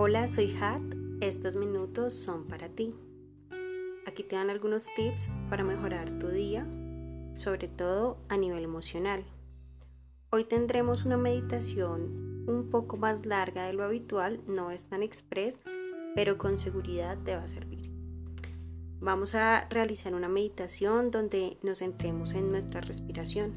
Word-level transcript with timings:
Hola, 0.00 0.28
soy 0.28 0.56
Hat. 0.60 0.80
Estos 1.20 1.56
minutos 1.56 2.14
son 2.14 2.46
para 2.46 2.68
ti. 2.68 2.94
Aquí 4.06 4.22
te 4.22 4.36
dan 4.36 4.48
algunos 4.48 4.86
tips 4.94 5.28
para 5.50 5.64
mejorar 5.64 6.20
tu 6.20 6.28
día, 6.28 6.64
sobre 7.34 7.66
todo 7.66 8.18
a 8.28 8.36
nivel 8.36 8.62
emocional. 8.62 9.24
Hoy 10.30 10.44
tendremos 10.44 11.04
una 11.04 11.16
meditación 11.16 12.44
un 12.46 12.70
poco 12.70 12.96
más 12.96 13.26
larga 13.26 13.66
de 13.66 13.72
lo 13.72 13.82
habitual, 13.82 14.40
no 14.46 14.70
es 14.70 14.84
tan 14.84 15.02
express, 15.02 15.58
pero 16.14 16.38
con 16.38 16.58
seguridad 16.58 17.18
te 17.24 17.34
va 17.34 17.42
a 17.42 17.48
servir. 17.48 17.90
Vamos 19.00 19.34
a 19.34 19.66
realizar 19.68 20.14
una 20.14 20.28
meditación 20.28 21.10
donde 21.10 21.58
nos 21.64 21.80
centremos 21.80 22.34
en 22.34 22.52
nuestra 22.52 22.80
respiración. 22.80 23.52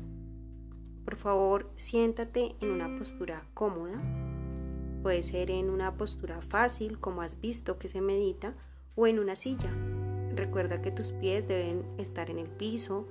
Por 1.05 1.17
favor, 1.17 1.69
siéntate 1.75 2.55
en 2.61 2.71
una 2.71 2.97
postura 2.97 3.45
cómoda 3.53 4.01
Puede 5.01 5.23
ser 5.23 5.49
en 5.49 5.69
una 5.69 5.95
postura 5.95 6.41
fácil, 6.41 6.99
como 6.99 7.21
has 7.21 7.41
visto 7.41 7.79
que 7.79 7.87
se 7.87 8.01
medita, 8.01 8.53
o 8.95 9.07
en 9.07 9.19
una 9.19 9.35
silla. 9.35 9.71
Recuerda 10.35 10.81
que 10.81 10.91
tus 10.91 11.11
pies 11.13 11.47
deben 11.47 11.83
estar 11.97 12.29
en 12.29 12.37
el 12.37 12.47
piso, 12.47 13.07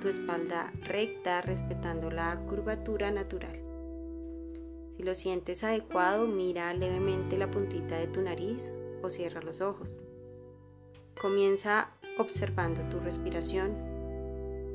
tu 0.00 0.08
espalda 0.08 0.72
recta, 0.82 1.42
respetando 1.42 2.10
la 2.10 2.36
curvatura 2.48 3.10
natural. 3.10 3.60
Si 4.96 5.02
lo 5.02 5.14
sientes 5.14 5.62
adecuado, 5.64 6.26
mira 6.26 6.72
levemente 6.72 7.36
la 7.36 7.50
puntita 7.50 7.98
de 7.98 8.06
tu 8.06 8.22
nariz 8.22 8.72
o 9.02 9.10
cierra 9.10 9.42
los 9.42 9.60
ojos. 9.60 10.02
Comienza 11.20 11.90
observando 12.18 12.80
tu 12.88 13.00
respiración 13.00 13.74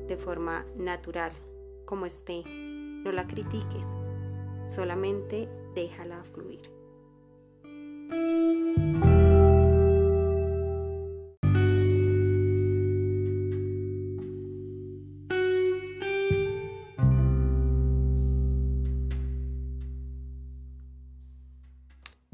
de 0.06 0.16
forma 0.16 0.64
natural, 0.76 1.32
como 1.84 2.06
esté. 2.06 2.42
No 2.46 3.12
la 3.12 3.26
critiques, 3.26 3.86
solamente 4.68 5.48
déjala 5.74 6.22
fluir. 6.24 6.70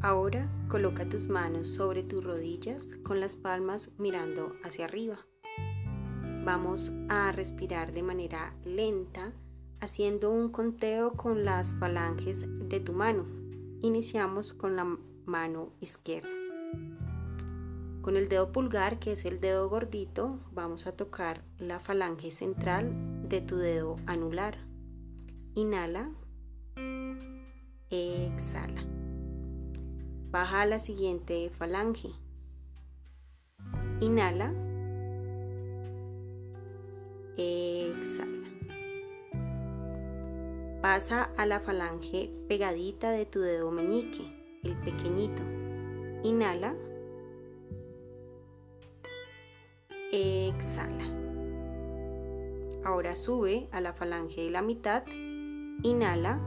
Ahora 0.03 0.49
coloca 0.69 1.07
tus 1.09 1.29
manos 1.29 1.69
sobre 1.69 2.03
tus 2.03 2.25
rodillas 2.25 2.89
con 3.03 3.21
las 3.21 3.37
palmas 3.37 3.91
mirando 3.99 4.57
hacia 4.65 4.87
arriba. 4.87 5.19
Vamos 6.43 6.91
a 7.11 7.31
respirar 7.33 7.93
de 7.93 8.03
manera 8.03 8.55
lenta 8.65 9.33
haciendo 9.81 10.31
un 10.31 10.51
conteo 10.51 11.13
con 11.13 11.45
las 11.45 11.75
falanges 11.75 12.47
de 12.69 12.81
tu 12.81 12.93
mano. 12.93 13.25
Iniciamos 13.83 14.53
con 14.53 14.77
la 14.77 14.99
mano 15.27 15.73
izquierda. 15.81 16.29
Con 18.03 18.17
el 18.17 18.29
dedo 18.29 18.53
pulgar, 18.53 18.99
que 18.99 19.13
es 19.13 19.25
el 19.25 19.41
dedo 19.41 19.69
gordito, 19.69 20.39
vamos 20.53 20.87
a 20.87 20.93
tocar 20.93 21.43
la 21.59 21.81
falange 21.81 22.31
central 22.31 23.29
de 23.29 23.41
tu 23.41 23.57
dedo 23.57 23.97
anular. 24.07 24.59
Inhala. 25.55 26.11
Exhala. 27.91 28.85
Baja 30.31 30.63
a 30.63 30.67
la 30.67 30.79
siguiente 30.79 31.51
falange. 31.51 32.11
Inhala. 34.01 34.55
Exhala. 37.37 37.70
Pasa 40.81 41.31
a 41.37 41.45
la 41.45 41.61
falange 41.61 42.31
pegadita 42.49 43.11
de 43.11 43.27
tu 43.27 43.41
dedo 43.41 43.71
meñique, 43.71 44.23
el 44.63 44.77
pequeñito. 44.79 45.43
Inhala. 46.23 46.75
Exhala. 50.11 51.05
Ahora 52.83 53.15
sube 53.15 53.69
a 53.73 53.83
la 53.83 53.93
falange 53.93 54.41
de 54.41 54.51
la 54.51 54.63
mitad. 54.63 55.05
Inhala. 55.83 56.41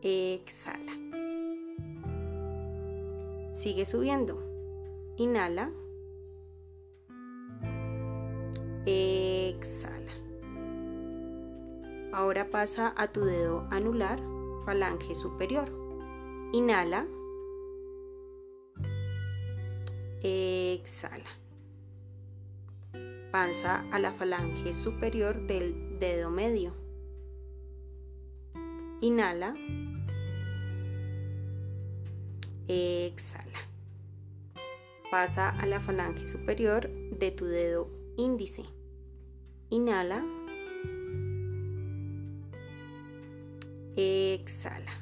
Exhala. 0.00 0.92
Sigue 3.52 3.84
subiendo. 3.84 4.42
Inhala. 5.18 5.70
Exhala. 8.86 10.09
Ahora 12.12 12.50
pasa 12.50 12.92
a 12.96 13.08
tu 13.08 13.24
dedo 13.24 13.66
anular, 13.70 14.20
falange 14.64 15.14
superior. 15.14 15.70
Inhala. 16.52 17.06
Exhala. 20.22 21.30
Pasa 23.30 23.84
a 23.92 23.98
la 24.00 24.12
falange 24.12 24.72
superior 24.72 25.46
del 25.46 25.98
dedo 26.00 26.30
medio. 26.30 26.74
Inhala. 29.00 29.54
Exhala. 32.66 33.68
Pasa 35.10 35.48
a 35.48 35.66
la 35.66 35.80
falange 35.80 36.26
superior 36.26 36.88
de 36.88 37.30
tu 37.30 37.44
dedo 37.44 37.88
índice. 38.16 38.64
Inhala. 39.70 40.24
Exhala. 43.96 44.92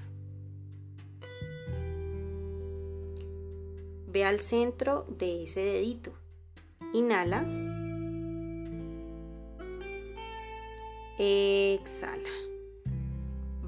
Ve 4.06 4.24
al 4.24 4.40
centro 4.40 5.04
de 5.08 5.44
ese 5.44 5.60
dedito. 5.60 6.12
Inhala. 6.94 7.46
Exhala. 11.18 12.30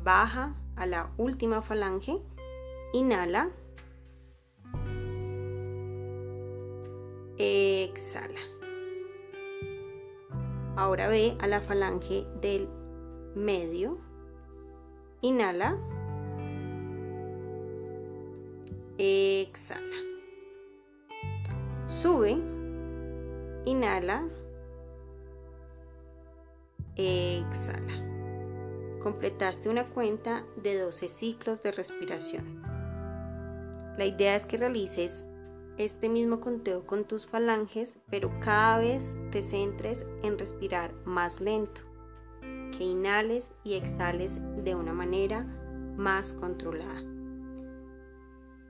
Baja 0.02 0.54
a 0.76 0.86
la 0.86 1.10
última 1.18 1.60
falange. 1.60 2.16
Inhala. 2.94 3.50
Exhala. 7.36 8.40
Ahora 10.76 11.08
ve 11.08 11.36
a 11.38 11.46
la 11.46 11.60
falange 11.60 12.24
del 12.40 12.68
medio 13.34 14.09
Inhala. 15.22 15.76
Exhala. 18.96 19.96
Sube. 21.86 22.38
Inhala. 23.66 24.24
Exhala. 26.96 28.10
Completaste 29.02 29.68
una 29.68 29.88
cuenta 29.88 30.44
de 30.56 30.78
12 30.78 31.08
ciclos 31.08 31.62
de 31.62 31.72
respiración. 31.72 32.62
La 33.98 34.06
idea 34.06 34.36
es 34.36 34.46
que 34.46 34.56
realices 34.56 35.26
este 35.76 36.08
mismo 36.08 36.40
conteo 36.40 36.86
con 36.86 37.04
tus 37.04 37.26
falanges, 37.26 37.98
pero 38.08 38.30
cada 38.40 38.78
vez 38.78 39.14
te 39.32 39.42
centres 39.42 40.06
en 40.22 40.38
respirar 40.38 40.94
más 41.04 41.40
lento 41.40 41.82
que 42.76 42.84
inhales 42.84 43.52
y 43.64 43.74
exhales 43.74 44.40
de 44.62 44.74
una 44.74 44.92
manera 44.92 45.44
más 45.96 46.32
controlada. 46.32 47.02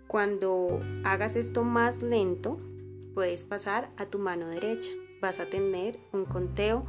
Cuando 0.06 0.80
hagas 1.04 1.36
esto 1.36 1.62
más 1.62 2.02
lento, 2.02 2.58
puedes 3.14 3.44
pasar 3.44 3.90
a 3.96 4.06
tu 4.06 4.18
mano 4.18 4.48
derecha. 4.48 4.90
Vas 5.20 5.38
a 5.38 5.46
tener 5.46 6.00
un 6.12 6.24
conteo 6.24 6.82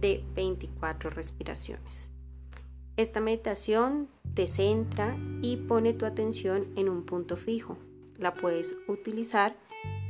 de 0.00 0.24
24 0.34 1.10
respiraciones. 1.10 2.10
Esta 2.96 3.20
meditación 3.20 4.08
te 4.34 4.46
centra 4.46 5.16
y 5.42 5.56
pone 5.56 5.94
tu 5.94 6.04
atención 6.04 6.66
en 6.76 6.88
un 6.88 7.04
punto 7.04 7.36
fijo. 7.36 7.78
La 8.18 8.34
puedes 8.34 8.76
utilizar 8.88 9.56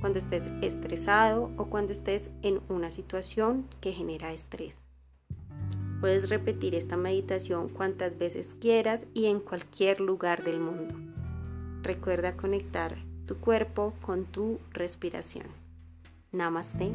cuando 0.01 0.19
estés 0.19 0.47
estresado 0.63 1.51
o 1.57 1.67
cuando 1.67 1.93
estés 1.93 2.31
en 2.43 2.61
una 2.69 2.91
situación 2.91 3.67
que 3.81 3.93
genera 3.93 4.33
estrés. 4.33 4.86
Puedes 6.07 6.31
repetir 6.31 6.77
esta 6.77 6.97
meditación 6.97 7.69
cuantas 7.69 8.17
veces 8.17 8.55
quieras 8.61 9.05
y 9.13 9.27
en 9.27 9.41
cualquier 9.41 9.99
lugar 10.01 10.45
del 10.45 10.61
mundo. 10.61 10.95
Recuerda 11.83 12.37
conectar 12.37 12.97
tu 13.27 13.39
cuerpo 13.39 13.93
con 14.03 14.25
tu 14.25 14.61
respiración. 14.71 15.47
Namaste. 16.31 16.93